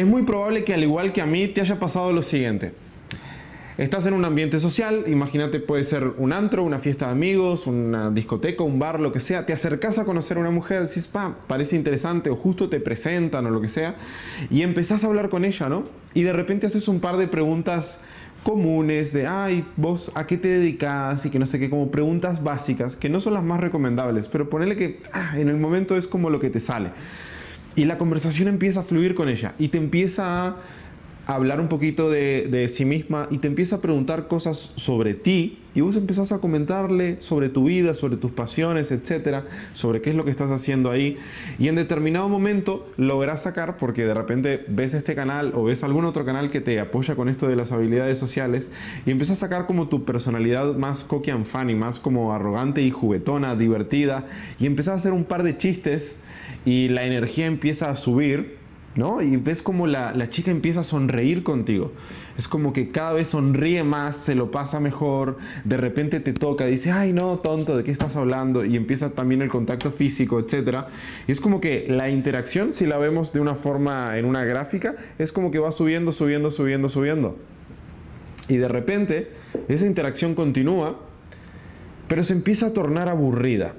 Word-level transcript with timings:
Es 0.00 0.06
muy 0.06 0.22
probable 0.22 0.62
que 0.62 0.74
al 0.74 0.84
igual 0.84 1.12
que 1.12 1.20
a 1.20 1.26
mí 1.26 1.48
te 1.48 1.60
haya 1.60 1.80
pasado 1.80 2.12
lo 2.12 2.22
siguiente. 2.22 2.72
Estás 3.78 4.06
en 4.06 4.14
un 4.14 4.24
ambiente 4.24 4.60
social, 4.60 5.02
imagínate 5.08 5.58
puede 5.58 5.82
ser 5.82 6.12
un 6.18 6.32
antro, 6.32 6.62
una 6.62 6.78
fiesta 6.78 7.06
de 7.06 7.10
amigos, 7.10 7.66
una 7.66 8.12
discoteca, 8.12 8.62
un 8.62 8.78
bar, 8.78 9.00
lo 9.00 9.10
que 9.10 9.18
sea, 9.18 9.44
te 9.44 9.52
acercas 9.52 9.98
a 9.98 10.04
conocer 10.04 10.36
a 10.36 10.40
una 10.40 10.52
mujer, 10.52 10.86
decís, 10.86 11.08
pa, 11.08 11.38
parece 11.48 11.74
interesante 11.74 12.30
o 12.30 12.36
justo 12.36 12.68
te 12.68 12.78
presentan 12.78 13.46
o 13.46 13.50
lo 13.50 13.60
que 13.60 13.68
sea, 13.68 13.96
y 14.52 14.62
empezás 14.62 15.02
a 15.02 15.08
hablar 15.08 15.30
con 15.30 15.44
ella, 15.44 15.68
¿no? 15.68 15.82
Y 16.14 16.22
de 16.22 16.32
repente 16.32 16.68
haces 16.68 16.86
un 16.86 17.00
par 17.00 17.16
de 17.16 17.26
preguntas 17.26 18.00
comunes 18.44 19.12
de, 19.12 19.26
ay, 19.26 19.64
vos 19.76 20.12
a 20.14 20.28
qué 20.28 20.38
te 20.38 20.46
dedicas 20.46 21.26
y 21.26 21.30
que 21.30 21.40
no 21.40 21.46
sé 21.46 21.58
qué, 21.58 21.68
como 21.68 21.90
preguntas 21.90 22.44
básicas, 22.44 22.94
que 22.94 23.08
no 23.08 23.18
son 23.18 23.34
las 23.34 23.42
más 23.42 23.58
recomendables, 23.58 24.28
pero 24.28 24.48
ponele 24.48 24.76
que 24.76 25.00
ah, 25.12 25.32
en 25.36 25.48
el 25.48 25.56
momento 25.56 25.96
es 25.96 26.06
como 26.06 26.30
lo 26.30 26.38
que 26.38 26.50
te 26.50 26.60
sale. 26.60 26.92
Y 27.76 27.84
la 27.84 27.98
conversación 27.98 28.48
empieza 28.48 28.80
a 28.80 28.82
fluir 28.82 29.14
con 29.14 29.28
ella 29.28 29.54
y 29.58 29.68
te 29.68 29.78
empieza 29.78 30.46
a 30.46 30.56
hablar 31.28 31.60
un 31.60 31.68
poquito 31.68 32.10
de, 32.10 32.70
sí 32.72 32.86
misma 32.86 33.28
y 33.30 33.36
te 33.36 33.48
empieza 33.48 33.76
a 33.76 33.80
preguntar 33.82 34.28
cosas 34.28 34.72
sobre 34.76 35.12
ti 35.12 35.58
y 35.74 35.82
vos 35.82 35.94
empezás 35.94 36.32
a 36.32 36.38
comentarle 36.40 37.18
sobre 37.20 37.50
tu 37.50 37.64
vida, 37.64 37.92
sobre 37.92 38.16
tus 38.16 38.30
pasiones, 38.32 38.90
etcétera, 38.90 39.44
sobre 39.74 40.00
qué 40.00 40.08
es 40.08 40.16
lo 40.16 40.24
que 40.24 40.30
estás 40.30 40.50
haciendo 40.50 40.90
ahí. 40.90 41.18
Y 41.58 41.68
en 41.68 41.74
determinado 41.74 42.30
momento 42.30 42.88
lográs 42.96 43.42
sacar, 43.42 43.76
porque 43.76 44.06
de 44.06 44.14
repente 44.14 44.64
ves 44.68 44.94
este 44.94 45.14
canal 45.14 45.52
o 45.54 45.64
ves 45.64 45.84
algún 45.84 46.06
otro 46.06 46.24
canal 46.24 46.48
que 46.48 46.62
te 46.62 46.80
apoya 46.80 47.14
con 47.14 47.28
esto 47.28 47.46
de 47.46 47.56
las 47.56 47.72
habilidades 47.72 48.16
sociales 48.16 48.70
y 49.04 49.10
empiezas 49.10 49.36
a 49.36 49.46
sacar 49.46 49.66
como 49.66 49.88
tu 49.88 50.06
personalidad 50.06 50.74
más 50.76 51.04
cocky 51.04 51.30
and 51.30 51.44
funny, 51.44 51.74
más 51.74 51.98
como 51.98 52.32
arrogante 52.32 52.80
y 52.80 52.90
juguetona, 52.90 53.54
divertida 53.54 54.24
y 54.58 54.64
empiezas 54.64 54.92
a 54.92 54.96
hacer 54.96 55.12
un 55.12 55.24
par 55.24 55.42
de 55.42 55.58
chistes 55.58 56.16
y 56.64 56.88
la 56.88 57.04
energía 57.04 57.44
empieza 57.44 57.90
a 57.90 57.96
subir, 57.96 58.56
¿no? 58.94 59.22
Y 59.22 59.36
ves 59.36 59.62
como 59.62 59.86
la, 59.86 60.30
chica 60.30 60.50
empieza 60.50 60.80
a 60.80 60.84
sonreír 60.84 61.42
contigo. 61.42 61.92
Es 62.36 62.48
como 62.48 62.72
que 62.72 62.90
cada 62.90 63.12
vez 63.12 63.28
sonríe 63.28 63.82
más, 63.84 64.16
se 64.16 64.34
lo 64.34 64.50
pasa 64.50 64.80
mejor, 64.80 65.38
de 65.64 65.76
repente 65.76 66.20
te 66.20 66.32
toca, 66.32 66.66
dice, 66.66 66.92
ay 66.92 67.12
no, 67.12 67.38
tonto, 67.38 67.76
¿de 67.76 67.84
qué 67.84 67.90
estás 67.90 68.16
hablando? 68.16 68.64
Y 68.64 68.76
empieza 68.76 69.10
también 69.10 69.42
el 69.42 69.48
contacto 69.48 69.90
físico, 69.90 70.38
etc. 70.38 70.86
Y 71.26 71.32
es 71.32 71.40
como 71.40 71.60
que 71.60 71.86
la 71.88 72.10
interacción, 72.10 72.72
si 72.72 72.86
la 72.86 72.98
vemos 72.98 73.32
de 73.32 73.40
una 73.40 73.54
forma 73.54 74.18
en 74.18 74.24
una 74.24 74.44
gráfica, 74.44 74.94
es 75.18 75.32
como 75.32 75.50
que 75.50 75.58
va 75.58 75.70
subiendo, 75.70 76.12
subiendo, 76.12 76.50
subiendo, 76.50 76.88
subiendo. 76.88 77.36
Y 78.48 78.56
de 78.56 78.68
repente 78.68 79.30
esa 79.68 79.86
interacción 79.86 80.34
continúa, 80.34 80.98
pero 82.08 82.24
se 82.24 82.32
empieza 82.32 82.66
a 82.66 82.72
tornar 82.72 83.08
aburrida. 83.08 83.74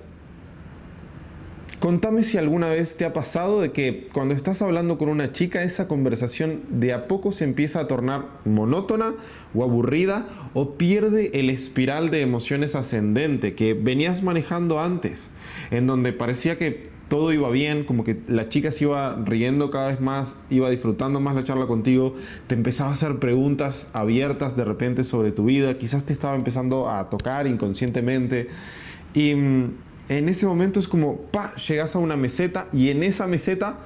Contame 1.80 2.23
si 2.23 2.38
alguna 2.38 2.67
vez 2.67 2.97
te 2.97 3.05
ha 3.05 3.13
pasado 3.13 3.61
de 3.61 3.72
que 3.72 4.08
cuando 4.11 4.35
estás 4.35 4.61
hablando 4.61 4.97
con 4.97 5.08
una 5.08 5.31
chica 5.31 5.63
esa 5.63 5.88
conversación 5.88 6.59
de 6.69 6.91
a 6.91 7.08
poco 7.08 7.31
se 7.31 7.45
empieza 7.45 7.80
a 7.80 7.88
tornar 7.88 8.25
monótona 8.44 9.13
o 9.53 9.63
aburrida 9.63 10.27
o 10.53 10.73
pierde 10.73 11.31
el 11.39 11.50
espiral 11.50 12.09
de 12.09 12.22
emociones 12.22 12.75
ascendente 12.75 13.55
que 13.55 13.75
venías 13.75 14.23
manejando 14.23 14.81
antes, 14.81 15.30
en 15.72 15.88
donde 15.88 16.11
parecía 16.11 16.57
que 16.57 16.89
todo 17.07 17.31
iba 17.31 17.50
bien, 17.50 17.85
como 17.85 18.03
que 18.03 18.17
la 18.27 18.50
chica 18.50 18.72
se 18.72 18.83
iba 18.83 19.16
riendo 19.25 19.72
cada 19.72 19.88
vez 19.88 20.02
más, 20.02 20.35
iba 20.50 20.69
disfrutando 20.69 21.22
más 21.22 21.33
la 21.33 21.45
charla 21.45 21.66
contigo, 21.66 22.13
te 22.47 22.55
empezaba 22.55 22.89
a 22.89 22.94
hacer 22.94 23.19
preguntas 23.19 23.89
abiertas 23.94 24.57
de 24.57 24.66
repente 24.66 25.05
sobre 25.05 25.31
tu 25.31 25.45
vida, 25.45 25.77
quizás 25.77 26.03
te 26.03 26.11
estaba 26.11 26.35
empezando 26.35 26.89
a 26.89 27.09
tocar 27.09 27.47
inconscientemente 27.47 28.50
y 29.13 29.33
mm, 29.33 29.72
en 30.10 30.28
ese 30.28 30.48
momento 30.48 30.80
es 30.80 30.88
como, 30.88 31.18
pa, 31.18 31.56
llegas 31.56 31.96
a 31.96 32.00
una 32.00 32.18
meseta 32.18 32.68
y 32.74 32.90
en 32.90 33.04
esa 33.04 33.28
meseta 33.28 33.78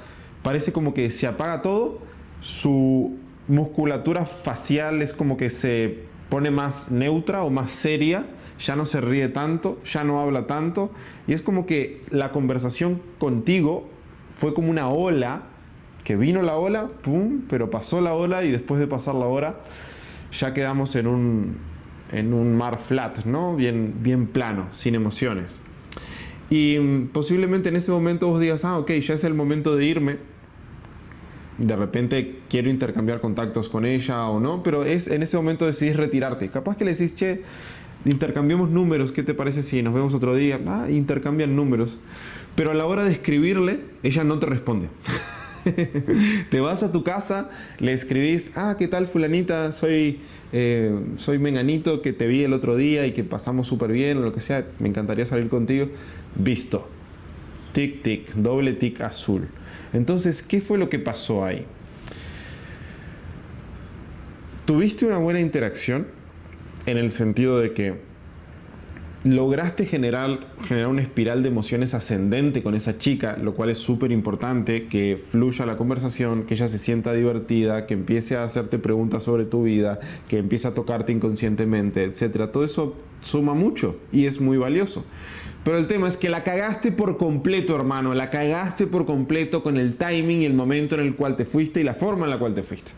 parece 0.41 0.71
como 0.71 0.93
que 0.93 1.09
se 1.11 1.27
apaga 1.27 1.61
todo, 1.61 1.99
su 2.39 3.17
musculatura 3.47 4.25
facial 4.25 5.01
es 5.01 5.13
como 5.13 5.35
que 5.37 5.49
se 5.49 5.99
pone 6.29 6.49
más 6.49 6.91
neutra 6.91 7.43
o 7.43 7.49
más 7.49 7.71
seria, 7.71 8.25
ya 8.57 8.75
no 8.75 8.85
se 8.85 9.01
ríe 9.01 9.27
tanto, 9.27 9.79
ya 9.83 10.03
no 10.03 10.21
habla 10.21 10.47
tanto, 10.47 10.91
y 11.27 11.33
es 11.33 11.41
como 11.41 11.65
que 11.65 12.01
la 12.09 12.31
conversación 12.31 13.01
contigo 13.19 13.89
fue 14.31 14.53
como 14.53 14.71
una 14.71 14.87
ola, 14.87 15.43
que 16.05 16.15
vino 16.15 16.41
la 16.41 16.55
ola, 16.55 16.89
pum, 17.01 17.41
pero 17.49 17.69
pasó 17.69 18.01
la 18.01 18.13
ola 18.13 18.43
y 18.43 18.51
después 18.51 18.79
de 18.79 18.87
pasar 18.87 19.15
la 19.15 19.25
ola 19.25 19.57
ya 20.31 20.53
quedamos 20.53 20.95
en 20.95 21.07
un, 21.07 21.57
en 22.11 22.33
un 22.33 22.57
mar 22.57 22.77
flat, 22.77 23.25
¿no? 23.25 23.55
Bien, 23.55 23.95
bien 24.01 24.27
plano, 24.27 24.67
sin 24.71 24.95
emociones. 24.95 25.61
Y 26.55 26.77
posiblemente 27.11 27.69
en 27.69 27.77
ese 27.77 27.89
momento 27.89 28.27
vos 28.27 28.39
digas, 28.39 28.63
ah, 28.63 28.77
ok, 28.77 28.91
ya 28.91 29.15
es 29.15 29.23
el 29.23 29.33
momento 29.33 29.75
de 29.75 29.85
irme. 29.85 30.17
De 31.57 31.75
repente 31.75 32.41
quiero 32.47 32.69
intercambiar 32.69 33.21
contactos 33.21 33.69
con 33.69 33.87
ella 33.87 34.27
o 34.27 34.39
no, 34.39 34.61
pero 34.61 34.85
es 34.85 35.07
en 35.07 35.23
ese 35.23 35.35
momento 35.35 35.65
decidís 35.65 35.95
retirarte. 35.95 36.49
Capaz 36.49 36.77
que 36.77 36.85
le 36.85 36.91
decís, 36.91 37.15
che, 37.15 37.41
intercambiamos 38.05 38.69
números, 38.69 39.11
¿qué 39.11 39.23
te 39.23 39.33
parece 39.33 39.63
si 39.63 39.81
nos 39.81 39.95
vemos 39.95 40.13
otro 40.13 40.35
día? 40.35 40.59
Ah, 40.67 40.85
intercambian 40.91 41.55
números. 41.55 41.97
Pero 42.55 42.69
a 42.69 42.75
la 42.75 42.85
hora 42.85 43.03
de 43.03 43.13
escribirle, 43.13 43.79
ella 44.03 44.23
no 44.23 44.37
te 44.37 44.45
responde. 44.45 44.89
te 46.49 46.59
vas 46.59 46.83
a 46.83 46.91
tu 46.91 47.03
casa, 47.03 47.49
le 47.79 47.93
escribís, 47.93 48.51
ah, 48.55 48.75
¿qué 48.77 48.87
tal 48.87 49.07
fulanita? 49.07 49.71
Soy, 49.71 50.19
eh, 50.51 50.93
soy 51.17 51.39
Menganito, 51.39 52.01
que 52.01 52.13
te 52.13 52.27
vi 52.27 52.43
el 52.43 52.53
otro 52.53 52.75
día 52.75 53.05
y 53.05 53.11
que 53.11 53.23
pasamos 53.23 53.67
súper 53.67 53.91
bien 53.91 54.17
o 54.17 54.21
lo 54.21 54.33
que 54.33 54.39
sea, 54.39 54.65
me 54.79 54.89
encantaría 54.89 55.25
salir 55.25 55.49
contigo. 55.49 55.87
Visto. 56.35 56.89
Tic, 57.73 58.03
tic, 58.03 58.33
doble 58.33 58.73
tic 58.73 59.01
azul. 59.01 59.47
Entonces, 59.93 60.41
¿qué 60.41 60.61
fue 60.61 60.77
lo 60.77 60.89
que 60.89 60.99
pasó 60.99 61.45
ahí? 61.45 61.65
¿Tuviste 64.65 65.05
una 65.05 65.17
buena 65.17 65.39
interacción? 65.39 66.07
En 66.85 66.97
el 66.97 67.11
sentido 67.11 67.59
de 67.59 67.73
que 67.73 68.12
lograste 69.23 69.85
generar, 69.85 70.39
generar 70.65 70.89
una 70.89 71.01
espiral 71.01 71.43
de 71.43 71.49
emociones 71.49 71.93
ascendente 71.93 72.61
con 72.61 72.75
esa 72.75 72.97
chica, 72.97 73.37
lo 73.41 73.53
cual 73.53 73.69
es 73.69 73.77
súper 73.77 74.11
importante, 74.11 74.87
que 74.87 75.17
fluya 75.17 75.65
la 75.65 75.77
conversación, 75.77 76.43
que 76.43 76.55
ella 76.55 76.67
se 76.67 76.77
sienta 76.77 77.13
divertida, 77.13 77.85
que 77.85 77.93
empiece 77.93 78.35
a 78.35 78.43
hacerte 78.43 78.79
preguntas 78.79 79.23
sobre 79.23 79.45
tu 79.45 79.63
vida, 79.63 79.99
que 80.27 80.39
empiece 80.39 80.67
a 80.67 80.73
tocarte 80.73 81.13
inconscientemente, 81.13 82.03
etc. 82.03 82.49
Todo 82.51 82.65
eso 82.65 82.95
suma 83.21 83.53
mucho 83.53 83.97
y 84.11 84.25
es 84.25 84.41
muy 84.41 84.57
valioso. 84.57 85.05
Pero 85.63 85.77
el 85.77 85.87
tema 85.87 86.09
es 86.09 86.17
que 86.17 86.29
la 86.29 86.43
cagaste 86.43 86.91
por 86.91 87.17
completo, 87.17 87.73
hermano. 87.73 88.13
La 88.13 88.29
cagaste 88.29 88.85
por 88.85 89.05
completo 89.05 89.63
con 89.63 89.77
el 89.77 89.95
timing 89.95 90.41
y 90.41 90.45
el 90.45 90.53
momento 90.53 90.95
en 90.95 91.01
el 91.01 91.15
cual 91.15 91.37
te 91.37 91.45
fuiste 91.45 91.79
y 91.79 91.85
la 91.85 91.93
forma 91.93 92.25
en 92.25 92.31
la 92.31 92.39
cual 92.39 92.53
te 92.53 92.63
fuiste. 92.63 92.91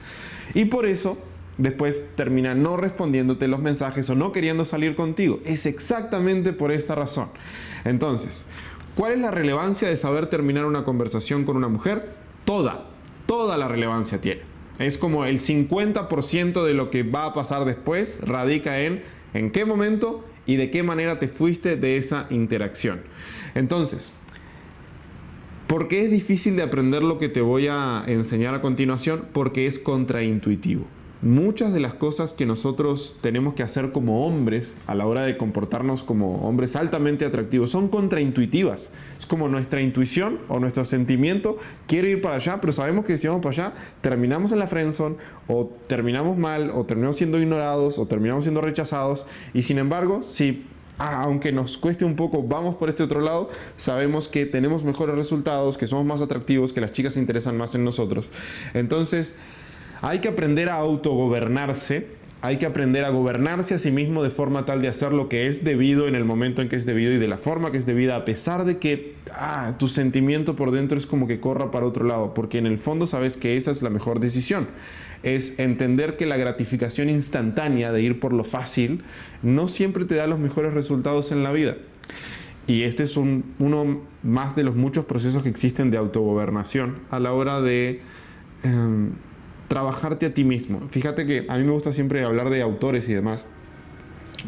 Y 0.55 0.65
por 0.65 0.87
eso 0.87 1.17
después 1.57 2.15
termina 2.15 2.53
no 2.53 2.77
respondiéndote 2.77 3.47
los 3.47 3.61
mensajes 3.61 4.09
o 4.09 4.15
no 4.15 4.31
queriendo 4.31 4.65
salir 4.65 4.95
contigo. 4.95 5.39
Es 5.45 5.65
exactamente 5.65 6.53
por 6.53 6.71
esta 6.71 6.95
razón. 6.95 7.29
Entonces, 7.83 8.45
¿cuál 8.95 9.13
es 9.13 9.19
la 9.19 9.31
relevancia 9.31 9.87
de 9.87 9.97
saber 9.97 10.27
terminar 10.27 10.65
una 10.65 10.83
conversación 10.83 11.45
con 11.45 11.57
una 11.57 11.67
mujer? 11.67 12.13
Toda, 12.45 12.87
toda 13.25 13.57
la 13.57 13.67
relevancia 13.67 14.19
tiene. 14.19 14.41
Es 14.79 14.97
como 14.97 15.25
el 15.25 15.39
50% 15.39 16.63
de 16.63 16.73
lo 16.73 16.91
que 16.91 17.03
va 17.03 17.27
a 17.27 17.33
pasar 17.33 17.65
después 17.65 18.19
radica 18.21 18.81
en 18.81 19.03
en 19.35 19.51
qué 19.51 19.65
momento 19.65 20.23
y 20.45 20.55
de 20.55 20.71
qué 20.71 20.81
manera 20.81 21.19
te 21.19 21.27
fuiste 21.27 21.75
de 21.75 21.97
esa 21.97 22.27
interacción. 22.29 23.01
Entonces, 23.53 24.13
¿por 25.67 25.87
qué 25.87 26.05
es 26.05 26.11
difícil 26.11 26.55
de 26.55 26.63
aprender 26.63 27.03
lo 27.03 27.19
que 27.19 27.29
te 27.29 27.41
voy 27.41 27.67
a 27.67 28.03
enseñar 28.07 28.55
a 28.55 28.61
continuación? 28.61 29.25
Porque 29.33 29.67
es 29.67 29.77
contraintuitivo 29.77 30.85
muchas 31.25 31.73
de 31.73 31.79
las 31.79 31.95
cosas 31.95 32.33
que 32.33 32.45
nosotros 32.45 33.15
tenemos 33.19 33.55
que 33.55 33.63
hacer 33.63 33.91
como 33.91 34.27
hombres 34.27 34.77
a 34.85 34.93
la 34.93 35.07
hora 35.07 35.23
de 35.23 35.37
comportarnos 35.37 36.03
como 36.03 36.47
hombres 36.47 36.75
altamente 36.75 37.25
atractivos 37.25 37.71
son 37.71 37.87
contraintuitivas. 37.87 38.89
Es 39.17 39.25
como 39.25 39.49
nuestra 39.49 39.81
intuición 39.81 40.39
o 40.49 40.59
nuestro 40.59 40.85
sentimiento 40.85 41.57
quiere 41.87 42.11
ir 42.11 42.21
para 42.21 42.35
allá, 42.35 42.61
pero 42.61 42.71
sabemos 42.71 43.05
que 43.05 43.17
si 43.17 43.27
vamos 43.27 43.41
para 43.41 43.53
allá 43.53 43.73
terminamos 44.01 44.51
en 44.51 44.59
la 44.59 44.67
friendzone 44.67 45.15
o 45.47 45.71
terminamos 45.87 46.37
mal 46.37 46.69
o 46.69 46.85
terminamos 46.85 47.15
siendo 47.15 47.39
ignorados 47.39 47.97
o 47.97 48.05
terminamos 48.05 48.43
siendo 48.43 48.61
rechazados 48.61 49.25
y 49.51 49.63
sin 49.63 49.79
embargo, 49.79 50.21
si 50.21 50.67
ah, 50.99 51.23
aunque 51.23 51.51
nos 51.51 51.79
cueste 51.79 52.05
un 52.05 52.15
poco, 52.15 52.43
vamos 52.43 52.75
por 52.75 52.87
este 52.87 53.01
otro 53.01 53.19
lado, 53.19 53.49
sabemos 53.77 54.27
que 54.27 54.45
tenemos 54.45 54.83
mejores 54.83 55.15
resultados, 55.15 55.79
que 55.79 55.87
somos 55.87 56.05
más 56.05 56.21
atractivos, 56.21 56.71
que 56.71 56.81
las 56.81 56.91
chicas 56.91 57.13
se 57.13 57.19
interesan 57.19 57.57
más 57.57 57.73
en 57.73 57.83
nosotros. 57.83 58.29
Entonces, 58.75 59.39
hay 60.05 60.19
que 60.19 60.27
aprender 60.27 60.69
a 60.69 60.75
autogobernarse, 60.75 62.05
hay 62.43 62.57
que 62.57 62.67
aprender 62.67 63.05
a 63.05 63.09
gobernarse 63.09 63.73
a 63.73 63.79
sí 63.79 63.89
mismo 63.89 64.21
de 64.21 64.29
forma 64.29 64.63
tal 64.63 64.83
de 64.83 64.87
hacer 64.87 65.11
lo 65.11 65.29
que 65.29 65.47
es 65.47 65.63
debido 65.63 66.07
en 66.07 66.13
el 66.13 66.25
momento 66.25 66.61
en 66.61 66.69
que 66.69 66.75
es 66.75 66.85
debido 66.85 67.11
y 67.11 67.17
de 67.17 67.27
la 67.27 67.37
forma 67.37 67.71
que 67.71 67.79
es 67.79 67.87
debida, 67.87 68.15
a 68.15 68.23
pesar 68.23 68.65
de 68.65 68.77
que 68.77 69.15
ah, 69.33 69.73
tu 69.79 69.87
sentimiento 69.87 70.55
por 70.55 70.69
dentro 70.69 70.95
es 70.95 71.07
como 71.07 71.25
que 71.25 71.39
corra 71.39 71.71
para 71.71 71.87
otro 71.87 72.05
lado, 72.05 72.35
porque 72.35 72.59
en 72.59 72.67
el 72.67 72.77
fondo 72.77 73.07
sabes 73.07 73.35
que 73.35 73.57
esa 73.57 73.71
es 73.71 73.81
la 73.81 73.89
mejor 73.89 74.19
decisión. 74.19 74.67
Es 75.23 75.57
entender 75.57 76.17
que 76.17 76.27
la 76.27 76.37
gratificación 76.37 77.09
instantánea 77.09 77.91
de 77.91 78.03
ir 78.03 78.19
por 78.19 78.31
lo 78.31 78.43
fácil 78.43 79.01
no 79.41 79.67
siempre 79.67 80.05
te 80.05 80.13
da 80.13 80.27
los 80.27 80.37
mejores 80.37 80.75
resultados 80.75 81.31
en 81.31 81.41
la 81.41 81.51
vida. 81.51 81.77
Y 82.67 82.83
este 82.83 83.01
es 83.01 83.17
uno 83.17 84.01
más 84.21 84.55
de 84.55 84.61
los 84.61 84.75
muchos 84.75 85.05
procesos 85.05 85.41
que 85.41 85.49
existen 85.49 85.89
de 85.89 85.97
autogobernación 85.97 86.97
a 87.09 87.19
la 87.19 87.33
hora 87.33 87.59
de 87.59 88.01
em, 88.61 89.13
trabajarte 89.67 90.25
a 90.25 90.33
ti 90.33 90.43
mismo. 90.43 90.81
Fíjate 90.89 91.25
que 91.25 91.45
a 91.49 91.57
mí 91.57 91.63
me 91.63 91.71
gusta 91.71 91.91
siempre 91.91 92.23
hablar 92.23 92.49
de 92.49 92.61
autores 92.61 93.09
y 93.09 93.13
demás. 93.13 93.45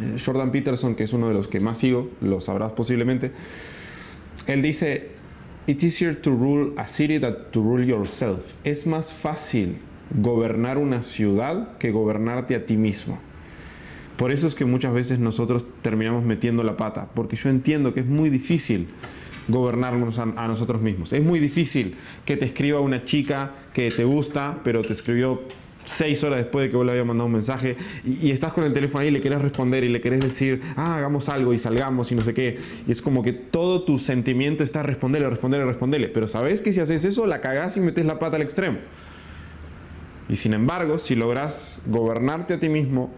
Eh, 0.01 0.17
Jordan 0.23 0.51
Peterson, 0.51 0.95
que 0.95 1.03
es 1.03 1.13
uno 1.13 1.27
de 1.27 1.33
los 1.33 1.47
que 1.47 1.59
más 1.59 1.79
sigo, 1.79 2.09
lo 2.21 2.41
sabrás 2.41 2.73
posiblemente, 2.73 3.31
él 4.45 4.61
dice, 4.61 5.09
easier 5.67 6.15
to 6.15 6.31
rule 6.31 6.73
a 6.77 6.87
city 6.87 7.19
than 7.19 7.35
to 7.51 7.61
rule 7.61 7.85
yourself. 7.85 8.53
Es 8.63 8.87
más 8.87 9.11
fácil 9.11 9.77
gobernar 10.15 10.77
una 10.77 11.03
ciudad 11.03 11.77
que 11.77 11.91
gobernarte 11.91 12.55
a 12.55 12.65
ti 12.65 12.77
mismo. 12.77 13.19
Por 14.17 14.31
eso 14.31 14.47
es 14.47 14.55
que 14.55 14.65
muchas 14.65 14.93
veces 14.93 15.19
nosotros 15.19 15.67
terminamos 15.81 16.23
metiendo 16.23 16.63
la 16.63 16.77
pata, 16.77 17.09
porque 17.13 17.35
yo 17.35 17.49
entiendo 17.49 17.93
que 17.93 17.99
es 17.99 18.05
muy 18.07 18.29
difícil 18.29 18.87
gobernarnos 19.47 20.19
a, 20.19 20.47
nosotros 20.47 20.81
mismos. 20.81 21.13
Es 21.13 21.23
muy 21.23 21.39
difícil 21.39 21.95
que 22.25 22.37
te 22.37 22.45
escriba 22.45 22.79
una 22.79 23.05
chica 23.05 23.51
que 23.73 23.91
te 23.91 24.03
gusta, 24.03 24.59
pero 24.63 24.81
te 24.81 24.93
escribió 24.93 25.41
seis 25.85 26.21
horas 26.23 26.39
después 26.39 26.65
de 26.65 26.69
que 26.69 26.75
vos 26.75 26.85
le 26.85 26.91
habías 26.91 27.05
mandado 27.05 27.27
un 27.27 27.33
mensaje 27.33 27.77
y, 28.05 28.31
estás 28.31 28.51
con 28.51 28.65
el 28.65 28.73
teléfono 28.73 29.01
ahí 29.01 29.07
y 29.07 29.11
le 29.11 29.21
querés 29.21 29.41
responder 29.41 29.85
y 29.85 29.89
le 29.89 30.01
querés 30.01 30.19
decir, 30.19 30.61
ah, 30.75 30.97
hagamos 30.97 31.29
algo 31.29 31.53
y 31.53 31.59
salgamos 31.59 32.11
y 32.11 32.15
no 32.15 32.21
sé 32.21 32.33
qué. 32.33 32.59
Y 32.87 32.91
es 32.91 33.01
como 33.01 33.23
que 33.23 33.33
todo 33.33 33.83
tu 33.83 33.97
sentimiento 33.97 34.63
está 34.63 34.83
responderle, 34.83 35.29
responderle, 35.29 35.65
responderle. 35.65 36.09
Pero 36.09 36.27
sabes 36.27 36.61
que 36.61 36.73
si 36.73 36.81
haces 36.81 37.05
eso, 37.05 37.25
la 37.25 37.39
cagás 37.39 37.77
y 37.77 37.79
metes 37.79 38.05
la 38.05 38.19
pata 38.19 38.35
al 38.35 38.41
extremo. 38.41 38.79
Y 40.29 40.35
sin 40.35 40.53
embargo, 40.53 40.97
si 40.97 41.15
logras 41.15 41.83
gobernarte 41.85 42.55
a 42.55 42.59
ti 42.59 42.67
mismo, 42.67 43.13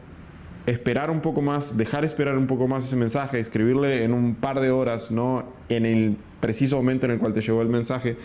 esperar 0.69 1.09
un 1.09 1.21
poco 1.21 1.41
más, 1.41 1.77
dejar 1.77 2.05
esperar 2.05 2.37
un 2.37 2.47
poco 2.47 2.67
más 2.67 2.85
ese 2.85 2.95
mensaje, 2.95 3.39
escribirle 3.39 4.03
en 4.03 4.13
un 4.13 4.35
par 4.35 4.59
de 4.59 4.71
horas, 4.71 5.11
no 5.11 5.45
en 5.69 5.85
el 5.85 6.17
preciso 6.39 6.77
momento 6.77 7.05
en 7.05 7.13
el 7.13 7.19
cual 7.19 7.33
te 7.33 7.41
llegó 7.41 7.61
el 7.61 7.69
mensaje, 7.69 8.17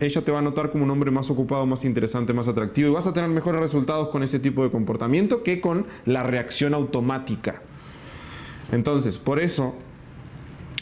ella 0.00 0.22
te 0.22 0.30
va 0.30 0.38
a 0.38 0.42
notar 0.42 0.70
como 0.70 0.84
un 0.84 0.90
hombre 0.90 1.10
más 1.10 1.28
ocupado, 1.30 1.66
más 1.66 1.84
interesante, 1.84 2.32
más 2.32 2.46
atractivo 2.46 2.88
y 2.88 2.92
vas 2.92 3.06
a 3.06 3.12
tener 3.12 3.28
mejores 3.28 3.60
resultados 3.60 4.08
con 4.08 4.22
ese 4.22 4.38
tipo 4.38 4.62
de 4.62 4.70
comportamiento 4.70 5.42
que 5.42 5.60
con 5.60 5.86
la 6.06 6.22
reacción 6.22 6.72
automática. 6.72 7.62
Entonces, 8.70 9.18
por 9.18 9.40
eso 9.40 9.74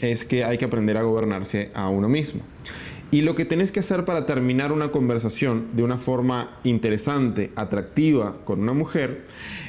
es 0.01 0.23
que 0.23 0.43
hay 0.43 0.57
que 0.57 0.65
aprender 0.65 0.97
a 0.97 1.01
gobernarse 1.01 1.71
a 1.73 1.89
uno 1.89 2.07
mismo. 2.07 2.41
Y 3.09 3.21
lo 3.21 3.35
que 3.35 3.45
tenés 3.45 3.71
que 3.71 3.79
hacer 3.79 4.03
para 4.03 4.25
terminar 4.25 4.73
una 4.73 4.91
conversación 4.91 5.67
de 5.73 5.83
una 5.83 5.97
forma 5.97 6.59
interesante, 6.63 7.51
atractiva 7.55 8.37
con 8.43 8.59
una 8.59 8.73
mujer, 8.73 9.25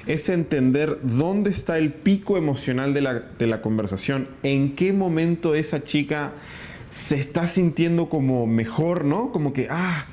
es 0.07 0.29
entender 0.29 0.99
dónde 1.03 1.51
está 1.51 1.79
el 1.79 1.93
pico 1.93 2.37
emocional 2.37 2.95
de 2.95 3.01
la, 3.01 3.15
de 3.15 3.47
la 3.47 3.63
conversación, 3.63 4.29
en 4.43 4.75
qué 4.75 4.93
momento 4.93 5.55
esa 5.55 5.85
chica 5.85 6.33
se 6.91 7.15
está 7.15 7.47
sintiendo 7.47 8.09
como 8.09 8.47
mejor, 8.47 9.05
¿no? 9.05 9.31
Como 9.31 9.53
que, 9.53 9.69
ah, 9.71 10.07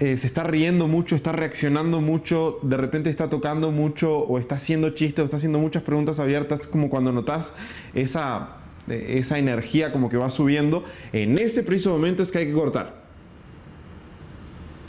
eh, 0.00 0.16
se 0.16 0.26
está 0.26 0.42
riendo 0.42 0.88
mucho, 0.88 1.14
está 1.14 1.30
reaccionando 1.30 2.00
mucho, 2.00 2.58
de 2.62 2.76
repente 2.76 3.10
está 3.10 3.30
tocando 3.30 3.70
mucho 3.70 4.18
o 4.18 4.40
está 4.40 4.56
haciendo 4.56 4.90
chistes 4.90 5.22
o 5.22 5.24
está 5.26 5.36
haciendo 5.36 5.60
muchas 5.60 5.84
preguntas 5.84 6.18
abiertas, 6.18 6.66
como 6.66 6.90
cuando 6.90 7.12
notas 7.12 7.52
esa 7.94 8.63
esa 8.88 9.38
energía 9.38 9.92
como 9.92 10.08
que 10.08 10.16
va 10.16 10.30
subiendo, 10.30 10.84
en 11.12 11.38
ese 11.38 11.62
preciso 11.62 11.90
momento 11.90 12.22
es 12.22 12.30
que 12.30 12.38
hay 12.38 12.46
que 12.46 12.52
cortar. 12.52 13.04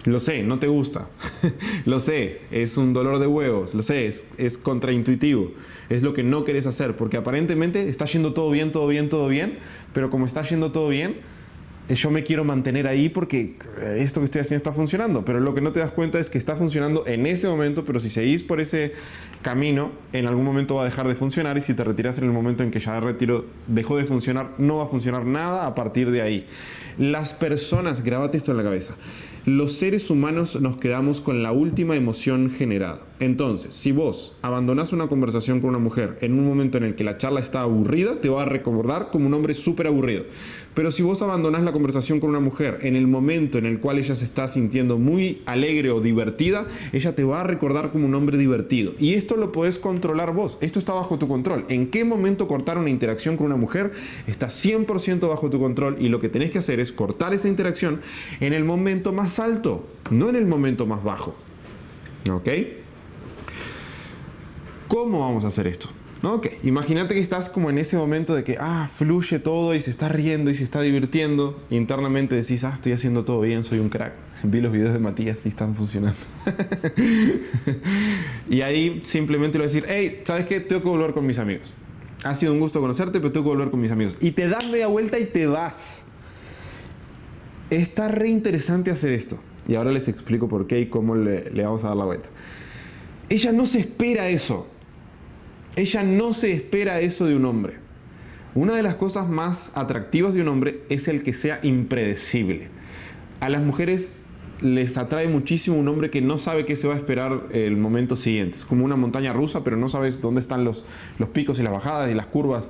Lo 0.06 0.20
sé, 0.20 0.44
no 0.44 0.60
te 0.60 0.68
gusta. 0.68 1.08
lo 1.86 2.00
sé, 2.00 2.42
es 2.52 2.78
un 2.78 2.94
dolor 2.94 3.20
de 3.20 3.28
huevos. 3.28 3.74
Lo 3.74 3.82
sé, 3.82 4.08
es, 4.08 4.28
es, 4.38 4.58
contraintuitivo. 4.58 5.52
Es 5.90 6.04
lo 6.04 6.14
que 6.14 6.22
no 6.22 6.44
querés 6.44 6.68
hacer, 6.68 6.96
porque 6.96 7.18
aparentemente 7.18 7.90
está 7.90 8.06
yendo 8.06 8.34
todo 8.34 8.52
bien, 8.52 8.72
todo 8.72 8.88
bien, 8.88 9.10
todo 9.10 9.28
bien, 9.28 9.58
pero 9.94 10.12
como 10.12 10.28
está 10.28 10.44
yendo 10.44 10.72
todo 10.72 10.90
bien, 10.90 11.18
yo 11.90 12.10
me 12.10 12.24
quiero 12.24 12.44
mantener 12.44 12.88
ahí 12.88 13.10
porque 13.10 13.56
eh, 13.80 13.98
esto 14.00 14.20
que 14.22 14.26
estoy 14.26 14.42
haciendo 14.42 14.58
está 14.58 14.72
funcionando, 14.72 15.24
pero 15.24 15.40
lo 15.40 15.54
que 15.54 15.62
no 15.62 15.72
te 15.72 15.80
das 15.80 15.92
cuenta 15.92 16.18
es 16.18 16.30
que 16.30 16.38
está 16.38 16.56
funcionando 16.56 17.06
en 17.06 17.28
ese 17.28 17.48
momento, 17.48 17.86
pero 17.86 18.00
si 18.00 18.10
seguís 18.10 18.42
por 18.42 18.60
ese 18.60 18.94
camino, 19.44 19.92
en 20.12 20.26
algún 20.26 20.44
momento 20.44 20.76
va 20.76 20.82
a 20.82 20.86
dejar 20.86 21.08
de 21.08 21.14
funcionar. 21.14 21.58
Y 21.58 21.62
si 21.62 21.76
te 21.76 21.84
retiras 21.84 22.18
en 22.18 22.24
el 22.24 22.32
momento 22.32 22.64
en 22.64 22.72
que 22.72 22.80
ya 22.80 23.00
retiro 23.00 23.46
dejó 23.68 23.98
de 23.98 24.06
funcionar, 24.06 24.52
no 24.58 24.78
va 24.78 24.86
a 24.86 24.88
funcionar 24.88 25.26
nada 25.26 25.68
a 25.68 25.76
partir 25.76 26.10
de 26.10 26.24
ahí. 26.24 26.48
Las 26.98 27.34
personas, 27.34 28.04
grábate 28.04 28.38
esto 28.38 28.52
en 28.52 28.58
la 28.58 28.64
cabeza, 28.64 28.96
los 29.46 29.74
seres 29.74 30.10
humanos 30.10 30.60
nos 30.60 30.78
quedamos 30.78 31.22
con 31.22 31.44
la 31.44 31.52
última 31.52 31.96
emoción 31.96 32.50
generada. 32.50 33.02
Entonces, 33.20 33.74
si 33.76 33.92
vos 33.92 34.36
abandonás 34.42 34.92
una 34.92 35.08
conversación 35.08 35.62
con 35.62 35.70
una 35.70 35.80
mujer 35.80 36.18
en 36.22 36.34
un 36.34 36.48
momento 36.48 36.78
en 36.78 36.84
el 36.84 36.96
que 36.96 37.04
la 37.04 37.18
charla 37.18 37.40
está 37.40 37.62
aburrida, 37.62 38.20
te 38.20 38.28
va 38.28 38.42
a 38.42 38.46
recordar 38.46 39.10
como 39.12 39.28
un 39.28 39.34
hombre 39.36 39.54
súper 39.54 39.88
aburrido. 39.88 40.24
Pero 40.74 40.92
si 40.92 41.04
vos 41.04 41.22
abandonás 41.22 41.64
la 41.64 41.72
conversación 41.72 42.20
con 42.20 42.32
una 42.32 42.42
mujer 42.42 42.80
en 42.82 42.98
el 42.98 43.08
momento 43.08 43.58
en 43.58 43.66
el 43.66 43.80
cual 43.80 43.98
ella 43.98 44.16
se 44.16 44.26
está 44.26 44.50
sintiendo 44.50 44.98
muy 44.98 45.42
alegre 45.46 45.90
o 45.92 46.02
divertida, 46.02 46.68
ella 46.92 47.16
te 47.16 47.24
va 47.24 47.40
a 47.40 47.44
recordar 47.44 47.92
como 47.92 48.08
un 48.08 48.16
hombre 48.16 48.38
divertido. 48.38 48.92
Y 49.00 49.14
esto 49.14 49.38
lo 49.38 49.54
podés 49.54 49.80
controlar 49.80 50.34
vos. 50.34 50.58
Esto 50.60 50.80
está 50.80 50.92
bajo 50.92 51.18
tu 51.18 51.30
control. 51.30 51.64
¿En 51.70 51.88
qué 51.88 52.04
momento 52.04 52.50
cortar 52.50 52.78
una 52.78 52.90
interacción 52.90 53.38
con 53.38 53.46
una 53.46 53.56
mujer? 53.56 53.94
Está 54.28 54.48
100% 54.48 55.30
bajo 55.30 55.50
tu 55.50 55.60
control 55.60 55.96
y 56.02 56.10
lo 56.10 56.20
que 56.20 56.28
tenés 56.28 56.52
que 56.52 56.60
hacer 56.60 56.82
es 56.82 56.92
cortar 56.92 57.34
esa 57.34 57.48
interacción 57.48 58.02
en 58.42 58.52
el 58.52 58.66
momento 58.66 59.14
más 59.14 59.35
alto, 59.40 59.88
no 60.10 60.30
en 60.30 60.36
el 60.36 60.46
momento 60.46 60.86
más 60.86 61.04
bajo. 61.04 61.36
¿Ok? 62.30 62.50
¿Cómo 64.88 65.22
vamos 65.22 65.44
a 65.44 65.48
hacer 65.48 65.68
esto? 65.68 65.90
Ok, 66.24 66.48
imagínate 66.64 67.14
que 67.14 67.20
estás 67.20 67.50
como 67.50 67.70
en 67.70 67.78
ese 67.78 67.98
momento 67.98 68.34
de 68.34 68.44
que, 68.44 68.58
ah, 68.60 68.90
fluye 68.92 69.38
todo 69.38 69.76
y 69.76 69.82
se 69.82 69.92
está 69.92 70.10
riendo 70.10 70.50
y 70.50 70.56
se 70.56 70.64
está 70.64 70.82
divirtiendo. 70.82 71.60
Internamente 71.70 72.34
decís, 72.34 72.64
ah, 72.64 72.72
estoy 72.74 72.94
haciendo 72.94 73.26
todo 73.26 73.42
bien, 73.42 73.64
soy 73.64 73.80
un 73.80 73.90
crack. 73.90 74.14
Vi 74.44 74.60
los 74.60 74.72
videos 74.72 74.94
de 74.94 75.00
Matías 75.00 75.46
y 75.46 75.50
están 75.50 75.76
funcionando. 75.76 76.18
y 78.50 78.62
ahí 78.62 79.02
simplemente 79.06 79.60
a 79.60 79.62
decir, 79.62 79.86
hey, 79.88 80.22
¿sabes 80.24 80.48
qué? 80.48 80.62
Tengo 80.62 80.82
que 80.82 80.90
volver 80.90 81.14
con 81.14 81.28
mis 81.28 81.38
amigos. 81.38 81.72
Ha 82.24 82.34
sido 82.34 82.54
un 82.54 82.60
gusto 82.60 82.82
conocerte, 82.82 83.20
pero 83.20 83.32
tengo 83.32 83.46
que 83.46 83.56
volver 83.56 83.70
con 83.70 83.80
mis 83.80 83.92
amigos. 83.92 84.16
Y 84.20 84.32
te 84.32 84.48
das 84.48 84.68
media 84.68 84.88
vuelta 84.88 85.20
y 85.20 85.26
te 85.26 85.46
vas. 85.46 86.05
Está 87.76 88.08
re 88.08 88.30
interesante 88.30 88.90
hacer 88.90 89.12
esto. 89.12 89.38
Y 89.68 89.76
ahora 89.76 89.92
les 89.92 90.08
explico 90.08 90.48
por 90.48 90.66
qué 90.66 90.80
y 90.80 90.86
cómo 90.86 91.16
le, 91.16 91.52
le 91.52 91.64
vamos 91.64 91.84
a 91.84 91.90
dar 91.90 91.98
la 91.98 92.06
vuelta. 92.06 92.30
Ella 93.28 93.52
no 93.52 93.66
se 93.66 93.80
espera 93.80 94.30
eso. 94.30 94.68
Ella 95.76 96.02
no 96.04 96.34
se 96.34 96.54
espera 96.54 97.02
eso 97.02 97.26
de 97.26 97.36
un 97.36 97.44
hombre. 97.44 97.74
Una 98.54 98.76
de 98.76 98.84
las 98.84 98.96
cosas 98.96 99.28
más 99.28 99.74
atractivas 99.76 100.34
de 100.34 100.42
un 100.42 100.48
hombre 100.48 100.84
es 100.88 101.10
el 101.10 101.22
que 101.22 101.34
sea 101.34 101.60
impredecible. 101.64 102.70
A 103.42 103.50
las 103.50 103.62
mujeres 103.62 104.24
les 104.62 104.98
atrae 104.98 105.28
muchísimo 105.28 105.78
un 105.78 105.90
hombre 105.90 106.10
que 106.10 106.22
no 106.22 106.38
sabe 106.38 106.64
qué 106.64 106.78
se 106.78 106.88
va 106.88 106.94
a 106.94 106.98
esperar 106.98 107.48
el 107.52 107.76
momento 107.76 108.16
siguiente. 108.16 108.56
Es 108.56 108.64
como 108.64 108.86
una 108.86 108.96
montaña 108.96 109.34
rusa, 109.34 109.66
pero 109.66 109.76
no 109.76 109.90
sabes 109.90 110.22
dónde 110.22 110.40
están 110.40 110.64
los, 110.64 110.86
los 111.20 111.28
picos 111.28 111.60
y 111.60 111.64
las 111.64 111.74
bajadas 111.74 112.10
y 112.10 112.14
las 112.14 112.28
curvas. 112.28 112.64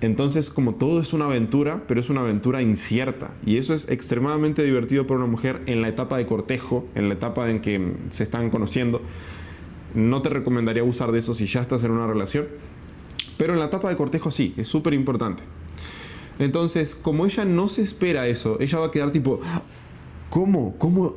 Entonces, 0.00 0.50
como 0.50 0.74
todo 0.74 1.00
es 1.00 1.12
una 1.12 1.26
aventura, 1.26 1.82
pero 1.88 2.00
es 2.00 2.10
una 2.10 2.20
aventura 2.20 2.60
incierta. 2.60 3.30
Y 3.46 3.56
eso 3.56 3.74
es 3.74 3.88
extremadamente 3.88 4.62
divertido 4.62 5.06
para 5.06 5.20
una 5.20 5.28
mujer 5.28 5.62
en 5.66 5.82
la 5.82 5.88
etapa 5.88 6.18
de 6.18 6.26
cortejo, 6.26 6.86
en 6.94 7.08
la 7.08 7.14
etapa 7.14 7.48
en 7.50 7.60
que 7.60 7.94
se 8.10 8.24
están 8.24 8.50
conociendo 8.50 9.00
no 9.94 10.22
te 10.22 10.28
recomendaría 10.28 10.84
usar 10.84 11.12
de 11.12 11.20
eso 11.20 11.34
si 11.34 11.46
ya 11.46 11.60
estás 11.60 11.84
en 11.84 11.92
una 11.92 12.06
relación. 12.06 12.46
Pero 13.38 13.52
en 13.54 13.60
la 13.60 13.66
etapa 13.66 13.88
de 13.88 13.96
cortejo 13.96 14.30
sí, 14.30 14.52
es 14.56 14.68
súper 14.68 14.92
importante. 14.92 15.42
Entonces, 16.38 16.94
como 16.94 17.26
ella 17.26 17.44
no 17.44 17.68
se 17.68 17.82
espera 17.82 18.26
eso, 18.26 18.58
ella 18.60 18.78
va 18.80 18.86
a 18.86 18.90
quedar 18.90 19.12
tipo, 19.12 19.40
¿cómo? 20.30 20.76
¿Cómo? 20.78 21.16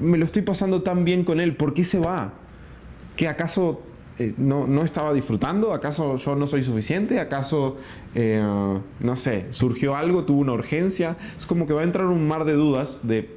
Me 0.00 0.18
lo 0.18 0.24
estoy 0.24 0.42
pasando 0.42 0.82
tan 0.82 1.04
bien 1.04 1.24
con 1.24 1.40
él, 1.40 1.56
¿por 1.56 1.74
qué 1.74 1.84
se 1.84 2.00
va? 2.00 2.34
¿Que 3.16 3.28
acaso 3.28 3.82
eh, 4.18 4.34
no, 4.36 4.82
estaba 4.82 5.12
disfrutando? 5.12 5.72
¿Acaso 5.72 6.16
yo 6.16 6.34
no 6.34 6.46
soy 6.46 6.64
suficiente? 6.64 7.20
¿Acaso, 7.20 7.76
eh, 8.14 8.42
no 9.00 9.16
sé, 9.16 9.46
surgió 9.50 9.94
algo, 9.94 10.24
tuvo 10.24 10.40
una 10.40 10.52
urgencia? 10.52 11.16
Es 11.36 11.46
como 11.46 11.66
que 11.66 11.72
va 11.72 11.82
a 11.82 11.84
entrar 11.84 12.06
un 12.06 12.26
mar 12.26 12.44
de 12.44 12.54
dudas 12.54 12.98
de, 13.04 13.36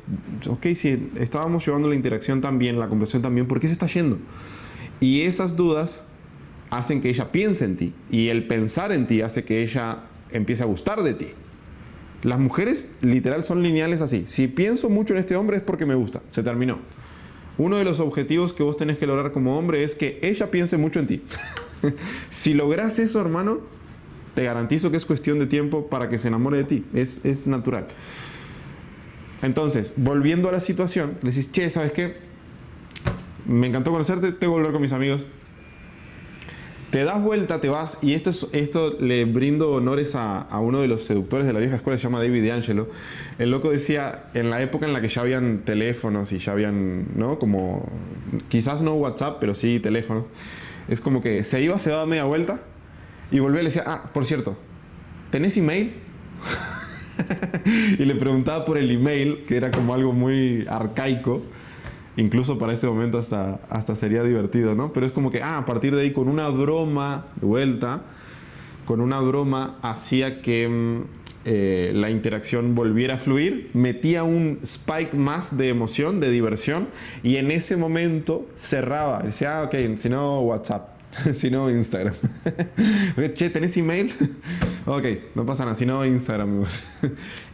ok, 0.50 0.68
si 0.76 1.12
estábamos 1.20 1.66
llevando 1.66 1.88
la 1.88 1.96
interacción 1.96 2.42
tan 2.42 2.58
bien, 2.58 2.80
la 2.80 2.88
conversación 2.88 3.22
tan 3.22 3.36
bien, 3.36 3.48
¿por 3.48 3.60
qué 3.60 3.68
se 3.68 3.74
está 3.74 3.86
yendo? 3.88 4.18
Y 5.00 5.22
esas 5.22 5.56
dudas 5.56 6.04
hacen 6.72 7.02
que 7.02 7.10
ella 7.10 7.32
piense 7.32 7.66
en 7.66 7.76
ti. 7.76 7.94
Y 8.10 8.30
el 8.30 8.48
pensar 8.48 8.92
en 8.92 9.06
ti 9.06 9.22
hace 9.22 9.44
que 9.44 9.62
ella 9.62 10.00
empiece 10.32 10.64
a 10.64 10.66
gustar 10.66 11.04
de 11.04 11.14
ti. 11.14 11.28
Las 12.24 12.40
mujeres 12.40 12.90
literal 13.02 13.44
son 13.44 13.62
lineales 13.62 14.02
así. 14.02 14.24
Si 14.28 14.48
pienso 14.48 14.90
mucho 14.90 15.14
en 15.14 15.20
este 15.20 15.36
hombre 15.36 15.58
es 15.58 15.64
porque 15.64 15.86
me 15.86 15.96
gusta. 15.96 16.22
Se 16.32 16.42
terminó. 16.44 16.80
Uno 17.58 17.78
de 17.78 17.84
los 17.84 18.00
objetivos 18.00 18.54
que 18.54 18.64
vos 18.64 18.78
tenés 18.78 18.98
que 18.98 19.06
lograr 19.06 19.32
como 19.32 19.58
hombre 19.58 19.84
es 19.84 19.96
que 19.96 20.20
ella 20.22 20.52
piense 20.52 20.78
mucho 20.78 21.00
en 21.00 21.08
ti. 21.08 21.22
si 22.30 22.54
logras 22.54 22.98
eso, 23.00 23.20
hermano, 23.20 23.60
te 24.34 24.44
garantizo 24.44 24.92
que 24.92 24.98
es 24.98 25.06
cuestión 25.06 25.40
de 25.40 25.48
tiempo 25.48 25.88
para 25.88 26.10
que 26.10 26.18
se 26.18 26.30
enamore 26.30 26.58
de 26.58 26.64
ti. 26.64 26.86
Es, 26.94 27.26
es 27.26 27.48
natural. 27.48 27.88
Entonces, 29.42 29.96
volviendo 29.98 30.50
a 30.50 30.52
la 30.52 30.60
situación, 30.60 31.16
le 31.22 31.32
decís, 31.32 31.52
che, 31.52 31.70
¿sabes 31.70 31.92
qué? 31.92 32.32
me 33.46 33.68
encantó 33.68 33.92
conocerte, 33.92 34.32
tengo 34.32 34.54
que 34.54 34.60
volver 34.60 34.72
con 34.72 34.82
mis 34.82 34.94
amigos. 34.94 35.28
Te 36.92 37.06
das 37.06 37.24
vuelta, 37.24 37.62
te 37.62 37.70
vas, 37.70 38.00
y 38.02 38.16
esto, 38.16 38.32
es, 38.32 38.48
esto 38.52 38.98
le 39.00 39.24
brindo 39.24 39.72
honores 39.72 40.14
a, 40.14 40.46
uno 40.60 40.82
de 40.82 40.90
los 40.90 41.04
seductores 41.06 41.48
de 41.48 41.54
la 41.54 41.62
vieja 41.62 41.78
escuela, 41.78 41.98
se 41.98 42.04
llama 42.04 42.20
David 42.20 42.46
D'Angelo. 42.46 42.90
El 43.40 43.50
loco 43.50 43.70
decía, 43.70 44.26
en 44.34 44.50
la 44.50 44.62
época 44.62 44.88
en 44.88 44.92
la 44.92 45.00
que 45.00 45.08
ya 45.08 45.22
habían 45.22 45.60
teléfonos 45.60 46.34
y 46.34 46.40
ya 46.40 46.52
habían, 46.52 47.08
¿no? 47.16 47.40
Como, 47.40 47.90
quizás 48.50 48.82
no 48.82 48.96
WhatsApp, 48.96 49.38
pero 49.40 49.56
sí 49.56 49.80
teléfonos. 49.80 50.26
Es 50.90 51.00
como 51.00 51.22
que 51.22 51.46
se 51.46 51.62
iba, 51.62 51.78
se 51.78 51.92
daba 51.92 52.06
media 52.06 52.26
vuelta 52.26 52.62
y 53.32 53.40
volvía 53.40 53.62
y 53.62 53.64
le 53.64 53.70
decía, 53.70 53.86
ah, 53.88 54.10
por 54.14 54.26
cierto, 54.26 54.58
¿tenés 55.30 55.56
email? 55.56 55.94
y 58.00 58.04
le 58.04 58.16
preguntaba 58.16 58.66
por 58.66 58.78
el 58.78 58.92
email, 58.92 59.46
que 59.48 59.56
era 59.56 59.72
como 59.72 59.94
algo 59.94 60.12
muy 60.12 60.66
arcaico. 60.70 61.42
Incluso 62.22 62.60
para 62.60 62.72
este 62.72 62.86
momento 62.86 63.18
hasta, 63.18 63.60
hasta 63.68 63.96
sería 63.96 64.22
divertido, 64.22 64.76
¿no? 64.76 64.94
Pero 64.94 65.08
es 65.08 65.12
como 65.12 65.32
que, 65.32 65.42
ah, 65.42 65.58
a 65.58 65.66
partir 65.66 65.96
de 65.96 66.04
ahí, 66.04 66.12
con 66.12 66.28
una 66.28 66.50
broma 66.50 67.26
de 67.42 67.48
vuelta, 67.48 68.04
con 68.86 69.02
una 69.02 69.20
broma 69.20 69.80
hacía 69.82 70.40
que 70.40 70.68
mm, 70.70 71.02
eh, 71.46 71.92
la 71.96 72.12
interacción 72.12 72.76
volviera 72.76 73.16
a 73.16 73.18
fluir, 73.18 73.72
metía 73.74 74.24
un 74.24 74.60
spike 74.62 75.16
más 75.16 75.58
de 75.58 75.70
emoción, 75.70 76.20
de 76.20 76.30
diversión, 76.30 76.90
y 77.24 77.38
en 77.38 77.50
ese 77.50 77.76
momento 77.76 78.46
cerraba. 78.56 79.24
Decía, 79.24 79.62
ah, 79.62 79.64
ok, 79.64 79.98
si 79.98 80.08
no, 80.08 80.42
WhatsApp. 80.42 80.91
si 81.34 81.52
no, 81.52 81.70
Instagram. 81.70 82.14
che, 83.36 83.50
¿tenés 83.50 83.76
email? 83.78 84.12
ok, 84.86 85.06
no 85.36 85.46
pasa 85.46 85.64
nada, 85.64 85.76
si 85.76 85.86
no, 85.86 86.06
Instagram. 86.06 86.64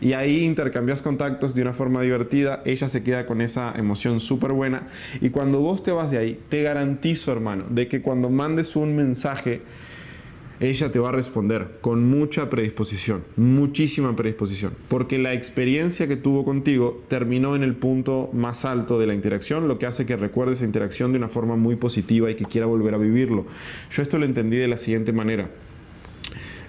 y 0.01 0.13
ahí 0.13 0.43
intercambias 0.43 1.01
contactos 1.01 1.55
de 1.55 1.61
una 1.63 1.73
forma 1.73 2.01
divertida, 2.01 2.61
ella 2.65 2.87
se 2.87 3.03
queda 3.03 3.25
con 3.25 3.41
esa 3.41 3.73
emoción 3.75 4.19
súper 4.19 4.53
buena. 4.53 4.87
Y 5.21 5.29
cuando 5.29 5.59
vos 5.59 5.83
te 5.83 5.91
vas 5.91 6.11
de 6.11 6.17
ahí, 6.17 6.39
te 6.49 6.61
garantizo, 6.63 7.31
hermano, 7.31 7.65
de 7.69 7.87
que 7.87 8.01
cuando 8.01 8.29
mandes 8.29 8.75
un 8.75 8.95
mensaje, 8.95 9.61
ella 10.59 10.91
te 10.91 10.99
va 10.99 11.09
a 11.09 11.11
responder 11.11 11.77
con 11.81 12.03
mucha 12.09 12.49
predisposición, 12.49 13.23
muchísima 13.35 14.15
predisposición, 14.15 14.73
porque 14.89 15.17
la 15.19 15.33
experiencia 15.33 16.07
que 16.07 16.15
tuvo 16.15 16.43
contigo 16.43 17.03
terminó 17.07 17.55
en 17.55 17.63
el 17.63 17.75
punto 17.75 18.29
más 18.33 18.65
alto 18.65 18.99
de 18.99 19.07
la 19.07 19.13
interacción, 19.13 19.67
lo 19.67 19.77
que 19.77 19.85
hace 19.85 20.05
que 20.05 20.15
recuerde 20.15 20.53
esa 20.53 20.65
interacción 20.65 21.11
de 21.11 21.19
una 21.19 21.27
forma 21.27 21.55
muy 21.55 21.75
positiva 21.75 22.31
y 22.31 22.35
que 22.35 22.45
quiera 22.45 22.65
volver 22.65 22.95
a 22.95 22.97
vivirlo. 22.97 23.45
Yo 23.91 24.01
esto 24.01 24.17
lo 24.17 24.25
entendí 24.25 24.57
de 24.57 24.67
la 24.67 24.77
siguiente 24.77 25.11
manera. 25.11 25.49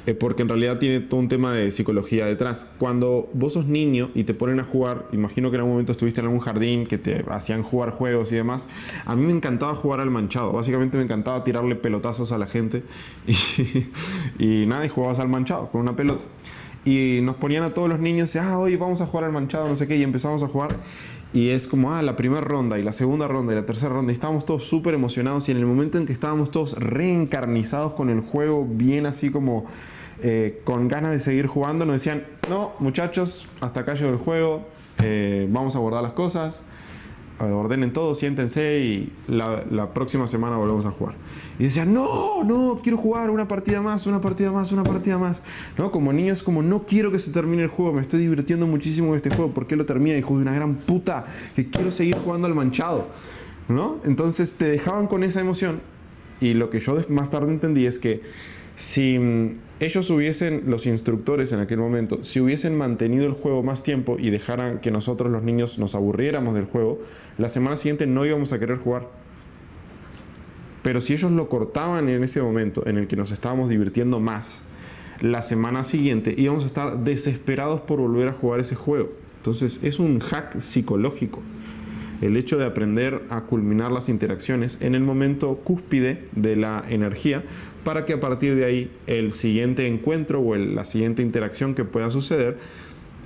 Eh, 0.07 0.14
porque 0.14 0.43
en 0.43 0.49
realidad 0.49 0.78
tiene 0.78 1.00
todo 1.00 1.21
un 1.21 1.28
tema 1.28 1.52
de 1.52 1.71
psicología 1.71 2.26
detrás. 2.26 2.67
Cuando 2.78 3.28
vos 3.35 3.52
sos 3.52 3.67
niño 3.67 4.11
y 4.14 4.25
te 4.25 4.33
ponen 4.33 4.59
a 4.61 4.64
jugar, 4.64 5.07
imagino 5.12 5.50
que 5.50 5.57
en 5.57 5.61
algún 5.61 5.73
momento 5.73 5.93
estuviste 5.93 6.21
en 6.21 6.26
algún 6.26 6.40
jardín 6.40 6.87
que 6.87 6.99
te 6.99 7.25
hacían 7.28 7.62
jugar 7.62 7.90
juegos 7.90 8.33
y 8.33 8.37
demás, 8.37 8.67
a 9.05 9.14
mí 9.14 9.26
me 9.26 9.33
encantaba 9.33 9.75
jugar 9.75 10.00
al 10.00 10.11
manchado, 10.11 10.52
básicamente 10.52 10.97
me 10.97 11.05
encantaba 11.05 11.45
tirarle 11.45 11.75
pelotazos 11.75 12.33
a 12.33 12.38
la 12.38 12.47
gente 12.47 12.85
y, 14.38 14.64
nada, 14.67 14.87
y 14.87 14.88
jugabas 14.88 15.21
al 15.21 15.28
manchado 15.28 15.71
con 15.71 15.83
una 15.83 15.95
pelota. 15.95 16.25
Y 16.85 17.21
nos 17.23 17.37
ponían 17.37 17.64
a 17.64 17.75
todos 17.75 17.88
los 17.88 18.00
niños, 18.00 18.35
ah, 18.37 18.59
hoy 18.59 18.76
vamos 18.76 19.02
a 19.02 19.07
jugar 19.07 19.25
al 19.25 19.33
manchado, 19.33 19.69
no 19.69 19.76
sé 19.76 19.87
qué, 19.87 19.97
y 19.97 20.02
empezamos 20.02 20.43
a 20.43 20.49
jugar. 20.49 20.76
Y 21.32 21.50
es 21.50 21.66
como, 21.66 21.92
ah, 21.92 22.02
la 22.02 22.16
primera 22.16 22.40
ronda 22.40 22.78
y 22.78 22.82
la 22.82 22.92
segunda 22.92 23.28
ronda 23.28 23.52
y 23.52 23.56
la 23.56 23.66
tercera 23.66 23.92
ronda. 23.92 24.12
Y 24.12 24.14
estábamos 24.14 24.47
todos 24.47 24.64
súper 24.64 24.94
emocionados. 24.94 25.49
Y 25.49 25.52
en 25.52 25.58
el 25.58 25.66
momento 25.66 25.99
en 25.99 26.06
que 26.06 26.12
estábamos 26.12 26.50
todos 26.50 26.73
reencarnizados 26.78 27.92
con 27.92 28.08
el 28.08 28.20
juego, 28.20 28.66
bien 28.66 29.04
así 29.04 29.30
como 29.30 29.66
eh, 30.23 30.62
con 30.64 30.88
ganas 30.88 31.12
de 31.12 31.20
seguir 31.20 31.47
jugando, 31.47 31.85
nos 31.85 31.94
decían, 31.94 32.25
no, 32.49 32.73
muchachos, 32.80 33.49
hasta 33.61 33.80
acá 33.80 33.94
llegó 33.94 34.11
el 34.11 34.16
juego, 34.16 34.66
eh, 35.02 35.47
vamos 35.50 35.76
a 35.76 35.78
abordar 35.78 36.02
las 36.02 36.12
cosas, 36.12 36.62
ordenen 37.45 37.92
todo, 37.92 38.14
siéntense 38.14 38.80
y 38.80 39.12
la, 39.28 39.92
próxima 39.95 40.26
semana 40.26 40.57
volvemos 40.57 40.87
a 40.87 40.90
jugar. 40.90 41.14
Y 41.59 41.64
decían, 41.64 41.92
no, 41.92 42.45
no, 42.45 42.80
quiero 42.83 42.99
jugar 42.99 43.30
una 43.30 43.49
partida 43.49 43.80
más, 43.83 44.07
una 44.07 44.21
partida 44.21 44.50
más, 44.52 44.73
una 44.73 44.85
partida 44.85 45.18
más. 45.18 45.42
¿No? 45.76 45.90
Como 45.90 46.12
niños, 46.12 46.42
como 46.42 46.62
no 46.62 46.85
quiero 46.85 47.11
que 47.11 47.18
se 47.18 47.30
termine 47.33 47.62
el 47.62 47.68
juego, 47.68 47.92
me 47.92 48.02
estoy 48.02 48.21
divirtiendo 48.21 48.66
muchísimo 48.66 49.09
en 49.11 49.16
este 49.16 49.30
juego, 49.30 49.52
¿por 49.52 49.66
qué 49.66 49.76
lo 49.76 49.87
termina? 49.87 50.16
Hijo 50.18 50.37
de 50.37 50.42
una 50.42 50.54
gran 50.54 50.76
puta, 50.76 51.26
que 51.54 51.68
quiero 51.68 51.90
seguir 51.90 52.16
jugando 52.16 52.47
al 52.47 52.54
manchado. 52.54 53.09
¿No? 53.68 53.99
Entonces 54.04 54.54
te 54.54 54.66
dejaban 54.66 55.07
con 55.09 55.23
esa 55.23 55.40
emoción 55.40 55.80
y 56.40 56.54
lo 56.54 56.71
que 56.71 56.80
yo 56.80 56.97
más 57.09 57.30
tarde 57.30 57.50
entendí 57.50 57.87
es 57.87 57.99
que 57.99 58.23
si 58.78 59.18
mm, 59.18 59.54
ellos 59.80 60.08
hubiesen, 60.08 60.62
los 60.66 60.87
instructores 60.87 61.50
en 61.50 61.58
aquel 61.58 61.78
momento, 61.78 62.23
si 62.23 62.40
hubiesen 62.40 62.78
mantenido 62.78 63.26
el 63.26 63.32
juego 63.32 63.64
más 63.64 63.82
tiempo 63.82 64.16
y 64.20 64.30
dejaran 64.30 64.78
que 64.78 64.92
nosotros 64.92 65.32
los 65.32 65.42
niños 65.42 65.80
nos 65.80 65.97
aburriéramos 65.97 66.54
del 66.54 66.64
juego, 66.64 67.00
la 67.38 67.49
semana 67.49 67.76
siguiente 67.76 68.06
no 68.06 68.25
íbamos 68.25 68.52
a 68.52 68.61
querer 68.61 68.78
jugar. 68.78 69.08
Pero 70.85 71.00
si 71.00 71.12
ellos 71.12 71.32
lo 71.32 71.49
cortaban 71.49 72.08
en 72.08 72.23
ese 72.23 72.40
momento 72.40 72.87
en 72.87 72.99
el 72.99 73.08
que 73.08 73.16
nos 73.16 73.32
estábamos 73.32 73.68
divirtiendo 73.68 74.20
más, 74.20 74.62
la 75.20 75.42
semana 75.42 75.82
siguiente 75.82 76.32
íbamos 76.38 76.62
a 76.62 76.68
estar 76.68 76.99
desesperados 77.02 77.80
por 77.80 77.99
volver 77.99 78.28
a 78.28 78.32
jugar 78.32 78.61
ese 78.61 78.76
juego. 78.76 79.11
Entonces 79.38 79.80
es 79.82 79.99
un 79.99 80.20
hack 80.20 80.61
psicológico. 80.61 81.42
El 82.20 82.37
hecho 82.37 82.58
de 82.58 82.64
aprender 82.64 83.23
a 83.28 83.42
culminar 83.42 83.90
las 83.90 84.08
interacciones 84.08 84.78
en 84.80 84.94
el 84.94 85.02
momento 85.02 85.56
cúspide 85.56 86.26
de 86.32 86.54
la 86.54 86.85
energía 86.88 87.42
para 87.88 88.04
que 88.04 88.12
a 88.12 88.21
partir 88.21 88.54
de 88.54 88.66
ahí 88.66 88.90
el 89.07 89.33
siguiente 89.33 89.87
encuentro 89.87 90.42
o 90.42 90.54
la 90.54 90.85
siguiente 90.85 91.23
interacción 91.23 91.75
que 91.75 91.87
pueda 91.87 92.11
suceder 92.11 92.59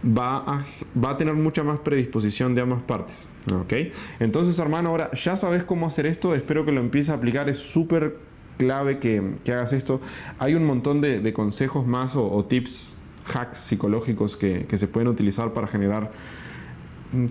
va 0.07 0.65
a, 1.05 1.17
tener 1.17 1.35
mucha 1.35 1.65
más 1.65 1.81
predisposición 1.81 2.55
de 2.55 2.61
ambas 2.61 2.81
partes. 2.81 3.29
¿ok? 3.53 3.73
Entonces, 4.21 4.57
hermano, 4.61 4.91
ahora 4.91 5.11
ya 5.15 5.35
sabes 5.35 5.65
cómo 5.65 5.89
hacer 5.89 6.07
esto, 6.07 6.33
espero 6.37 6.65
que 6.65 6.71
lo 6.71 6.81
empieces 6.81 7.11
a 7.11 7.15
aplicar, 7.15 7.49
es 7.49 7.59
súper 7.59 8.19
clave 8.57 9.01
que, 9.01 9.33
hagas 9.49 9.73
esto. 9.73 10.01
Hay 10.39 10.55
un 10.55 10.65
montón 10.65 11.01
de, 11.01 11.33
consejos 11.33 11.85
más 11.85 12.15
o, 12.15 12.45
tips, 12.45 12.99
hacks 13.35 13.59
psicológicos 13.59 14.37
que, 14.37 14.65
se 14.73 14.87
pueden 14.87 15.09
utilizar 15.09 15.53
para 15.55 15.67
generar 15.67 16.13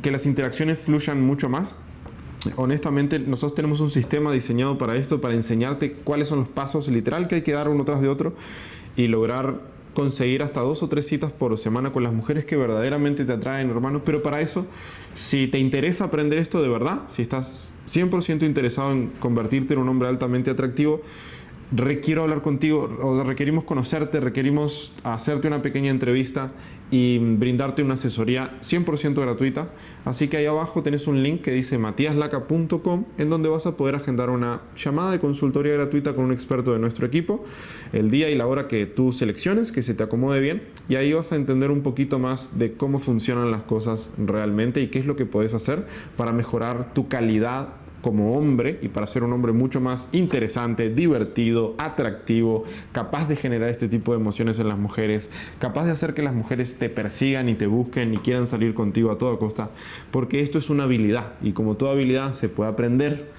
que 0.01 0.11
las 0.11 0.25
interacciones 0.25 0.79
fluyan 0.79 1.21
mucho 1.21 1.47
más 1.47 1.77
honestamente 2.55 3.19
nosotros 3.19 3.55
tenemos 3.55 3.79
un 3.79 3.89
sistema 3.89 4.31
diseñado 4.31 4.77
para 4.77 4.95
esto, 4.95 5.21
para 5.21 5.35
enseñarte 5.35 5.93
cuáles 5.93 6.27
son 6.27 6.39
los 6.39 6.47
pasos 6.47 6.87
literal 6.87 7.27
que 7.27 7.35
hay 7.35 7.41
que 7.41 7.51
dar 7.53 7.69
uno 7.69 7.85
tras 7.85 8.01
de 8.01 8.07
otro 8.07 8.33
y 8.95 9.07
lograr 9.07 9.61
conseguir 9.93 10.41
hasta 10.41 10.61
dos 10.61 10.83
o 10.83 10.89
tres 10.89 11.07
citas 11.07 11.31
por 11.31 11.57
semana 11.57 11.91
con 11.91 12.03
las 12.03 12.13
mujeres 12.13 12.45
que 12.45 12.55
verdaderamente 12.55 13.25
te 13.25 13.33
atraen, 13.33 13.69
hermano. 13.69 14.03
Pero 14.05 14.23
para 14.23 14.41
eso, 14.41 14.65
si 15.15 15.47
te 15.47 15.59
interesa 15.59 16.05
aprender 16.05 16.39
esto 16.39 16.61
de 16.61 16.69
verdad, 16.69 17.01
si 17.09 17.21
estás 17.21 17.73
100% 17.87 18.43
interesado 18.43 18.91
en 18.91 19.07
convertirte 19.19 19.73
en 19.73 19.79
un 19.79 19.89
hombre 19.89 20.07
altamente 20.07 20.49
atractivo, 20.49 21.01
requiero 21.71 22.23
hablar 22.23 22.41
contigo, 22.41 22.89
o 23.01 23.23
requerimos 23.23 23.63
conocerte, 23.63 24.19
requerimos 24.19 24.93
hacerte 25.03 25.47
una 25.47 25.61
pequeña 25.61 25.89
entrevista 25.89 26.51
y 26.91 27.17
brindarte 27.17 27.81
una 27.81 27.93
asesoría 27.93 28.59
100% 28.61 29.15
gratuita. 29.21 29.69
Así 30.03 30.27
que 30.27 30.37
ahí 30.37 30.45
abajo 30.45 30.83
tenés 30.83 31.07
un 31.07 31.23
link 31.23 31.41
que 31.41 31.51
dice 31.51 31.77
matiaslaca.com 31.77 33.05
en 33.17 33.29
donde 33.29 33.47
vas 33.47 33.65
a 33.65 33.77
poder 33.77 33.95
agendar 33.95 34.29
una 34.29 34.61
llamada 34.75 35.11
de 35.11 35.19
consultoría 35.19 35.73
gratuita 35.73 36.13
con 36.13 36.25
un 36.25 36.33
experto 36.33 36.73
de 36.73 36.79
nuestro 36.79 37.07
equipo, 37.07 37.45
el 37.93 38.11
día 38.11 38.29
y 38.29 38.35
la 38.35 38.45
hora 38.45 38.67
que 38.67 38.85
tú 38.85 39.13
selecciones, 39.13 39.71
que 39.71 39.81
se 39.81 39.93
te 39.93 40.03
acomode 40.03 40.41
bien, 40.41 40.63
y 40.89 40.95
ahí 40.95 41.13
vas 41.13 41.31
a 41.31 41.37
entender 41.37 41.71
un 41.71 41.81
poquito 41.81 42.19
más 42.19 42.59
de 42.59 42.73
cómo 42.73 42.99
funcionan 42.99 43.51
las 43.51 43.63
cosas 43.63 44.09
realmente 44.17 44.81
y 44.81 44.89
qué 44.89 44.99
es 44.99 45.05
lo 45.05 45.15
que 45.15 45.25
puedes 45.25 45.53
hacer 45.53 45.87
para 46.17 46.33
mejorar 46.33 46.93
tu 46.93 47.07
calidad 47.07 47.80
como 48.01 48.37
hombre 48.37 48.79
y 48.81 48.87
para 48.87 49.07
ser 49.07 49.23
un 49.23 49.33
hombre 49.33 49.51
mucho 49.51 49.79
más 49.79 50.07
interesante, 50.11 50.89
divertido, 50.89 51.75
atractivo, 51.77 52.63
capaz 52.91 53.27
de 53.27 53.35
generar 53.35 53.69
este 53.69 53.87
tipo 53.87 54.13
de 54.13 54.19
emociones 54.19 54.59
en 54.59 54.67
las 54.67 54.77
mujeres, 54.77 55.29
capaz 55.59 55.85
de 55.85 55.91
hacer 55.91 56.13
que 56.13 56.21
las 56.21 56.33
mujeres 56.33 56.77
te 56.77 56.89
persigan 56.89 57.49
y 57.49 57.55
te 57.55 57.67
busquen 57.67 58.13
y 58.13 58.17
quieran 58.17 58.47
salir 58.47 58.73
contigo 58.73 59.11
a 59.11 59.17
toda 59.17 59.37
costa, 59.37 59.69
porque 60.11 60.41
esto 60.41 60.57
es 60.57 60.69
una 60.69 60.83
habilidad 60.83 61.33
y 61.41 61.51
como 61.53 61.75
toda 61.75 61.91
habilidad 61.93 62.33
se 62.33 62.49
puede 62.49 62.69
aprender 62.69 63.29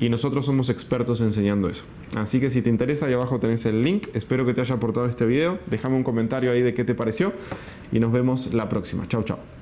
y 0.00 0.08
nosotros 0.08 0.46
somos 0.46 0.70
expertos 0.70 1.20
enseñando 1.20 1.68
eso. 1.68 1.84
Así 2.16 2.40
que 2.40 2.50
si 2.50 2.62
te 2.62 2.70
interesa, 2.70 3.06
ahí 3.06 3.14
abajo 3.14 3.38
tenés 3.38 3.64
el 3.66 3.82
link. 3.82 4.08
Espero 4.14 4.44
que 4.44 4.54
te 4.54 4.60
haya 4.60 4.74
aportado 4.74 5.06
este 5.06 5.24
video. 5.24 5.58
Déjame 5.66 5.96
un 5.96 6.04
comentario 6.04 6.50
ahí 6.52 6.62
de 6.62 6.74
qué 6.74 6.84
te 6.84 6.94
pareció 6.94 7.32
y 7.92 8.00
nos 8.00 8.12
vemos 8.12 8.52
la 8.52 8.68
próxima. 8.68 9.06
Chao, 9.08 9.22
chao. 9.22 9.53